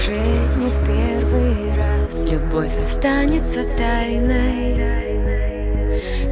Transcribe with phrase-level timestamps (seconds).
[0.00, 0.20] уже
[0.56, 2.24] не в первый раз.
[2.24, 5.20] Любовь останется тайной.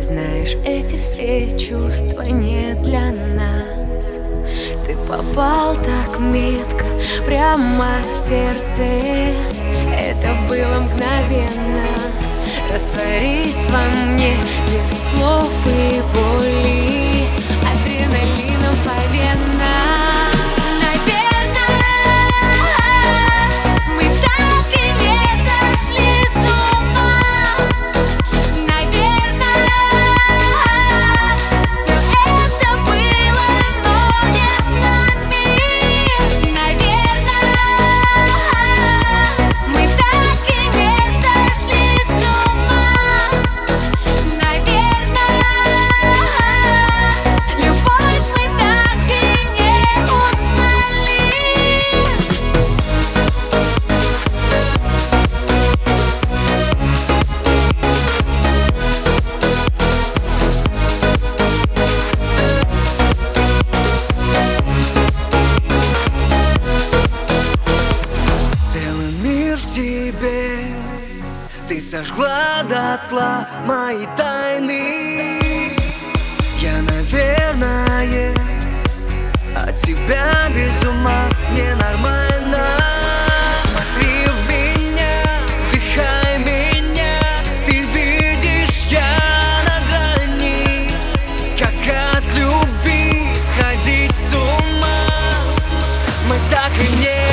[0.00, 4.14] Знаешь, эти все чувства не для нас.
[4.86, 6.84] Ты попал так метко
[7.26, 8.84] прямо в сердце.
[9.94, 11.88] Это было мгновенно.
[12.72, 14.34] Растворись во мне
[14.68, 15.07] без
[71.98, 75.40] сожгла дотла мои тайны
[76.60, 78.34] Я, наверное,
[79.56, 82.66] от тебя без ума ненормально.
[83.62, 85.24] Смотри в меня,
[85.66, 87.18] вдыхай меня
[87.66, 89.16] Ты видишь, я
[89.66, 90.90] на грани.
[91.58, 91.74] Как
[92.14, 95.00] от любви сходить с ума.
[96.28, 97.27] Мы так и не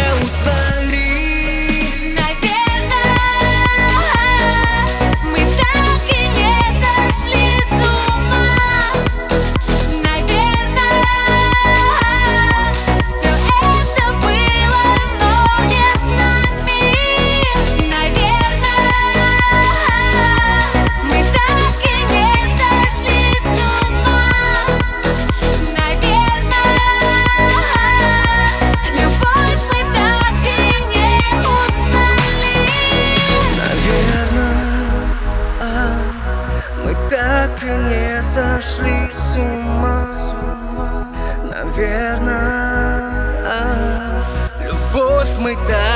[41.75, 44.24] Наверное, а,
[44.63, 45.94] любовь мы так